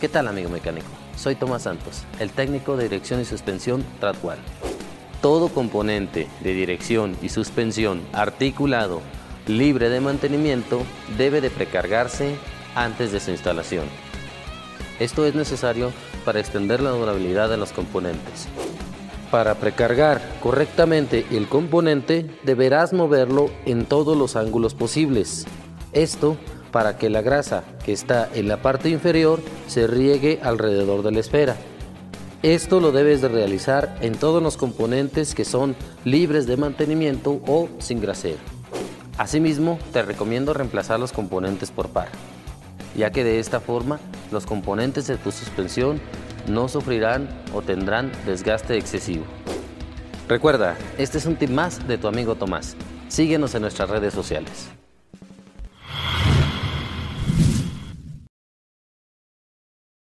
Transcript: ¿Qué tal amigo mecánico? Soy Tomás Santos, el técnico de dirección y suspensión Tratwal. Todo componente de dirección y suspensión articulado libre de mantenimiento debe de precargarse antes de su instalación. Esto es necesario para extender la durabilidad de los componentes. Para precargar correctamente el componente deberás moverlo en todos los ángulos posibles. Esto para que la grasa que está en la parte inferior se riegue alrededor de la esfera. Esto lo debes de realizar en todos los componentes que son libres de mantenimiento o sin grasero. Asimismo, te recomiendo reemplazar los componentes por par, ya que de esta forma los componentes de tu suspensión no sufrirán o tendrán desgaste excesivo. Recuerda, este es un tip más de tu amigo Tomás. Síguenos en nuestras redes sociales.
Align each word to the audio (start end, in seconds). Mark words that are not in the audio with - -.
¿Qué 0.00 0.08
tal 0.08 0.28
amigo 0.28 0.48
mecánico? 0.48 0.86
Soy 1.16 1.34
Tomás 1.34 1.62
Santos, 1.62 2.04
el 2.20 2.30
técnico 2.30 2.76
de 2.76 2.84
dirección 2.84 3.20
y 3.20 3.24
suspensión 3.24 3.84
Tratwal. 3.98 4.38
Todo 5.20 5.48
componente 5.48 6.28
de 6.40 6.52
dirección 6.52 7.16
y 7.20 7.30
suspensión 7.30 8.02
articulado 8.12 9.00
libre 9.48 9.88
de 9.88 10.00
mantenimiento 10.00 10.82
debe 11.16 11.40
de 11.40 11.50
precargarse 11.50 12.36
antes 12.76 13.10
de 13.10 13.18
su 13.18 13.32
instalación. 13.32 13.86
Esto 15.00 15.26
es 15.26 15.34
necesario 15.34 15.90
para 16.24 16.38
extender 16.38 16.80
la 16.80 16.90
durabilidad 16.90 17.48
de 17.48 17.56
los 17.56 17.72
componentes. 17.72 18.46
Para 19.32 19.56
precargar 19.56 20.22
correctamente 20.40 21.26
el 21.32 21.48
componente 21.48 22.30
deberás 22.44 22.92
moverlo 22.92 23.50
en 23.66 23.84
todos 23.84 24.16
los 24.16 24.36
ángulos 24.36 24.74
posibles. 24.74 25.44
Esto 25.92 26.36
para 26.70 26.96
que 26.96 27.10
la 27.10 27.22
grasa 27.22 27.64
que 27.84 27.92
está 27.92 28.28
en 28.34 28.48
la 28.48 28.62
parte 28.62 28.90
inferior 28.90 29.40
se 29.66 29.86
riegue 29.86 30.40
alrededor 30.42 31.02
de 31.02 31.12
la 31.12 31.20
esfera. 31.20 31.56
Esto 32.42 32.78
lo 32.78 32.92
debes 32.92 33.20
de 33.20 33.28
realizar 33.28 33.96
en 34.00 34.14
todos 34.14 34.42
los 34.42 34.56
componentes 34.56 35.34
que 35.34 35.44
son 35.44 35.74
libres 36.04 36.46
de 36.46 36.56
mantenimiento 36.56 37.40
o 37.46 37.68
sin 37.78 38.00
grasero. 38.00 38.38
Asimismo, 39.16 39.78
te 39.92 40.02
recomiendo 40.02 40.54
reemplazar 40.54 41.00
los 41.00 41.12
componentes 41.12 41.72
por 41.72 41.88
par, 41.88 42.08
ya 42.96 43.10
que 43.10 43.24
de 43.24 43.40
esta 43.40 43.58
forma 43.58 43.98
los 44.30 44.46
componentes 44.46 45.08
de 45.08 45.16
tu 45.16 45.32
suspensión 45.32 46.00
no 46.46 46.68
sufrirán 46.68 47.28
o 47.52 47.62
tendrán 47.62 48.12
desgaste 48.24 48.78
excesivo. 48.78 49.24
Recuerda, 50.28 50.76
este 50.98 51.18
es 51.18 51.26
un 51.26 51.36
tip 51.36 51.50
más 51.50 51.88
de 51.88 51.98
tu 51.98 52.06
amigo 52.06 52.36
Tomás. 52.36 52.76
Síguenos 53.08 53.54
en 53.54 53.62
nuestras 53.62 53.90
redes 53.90 54.14
sociales. 54.14 54.68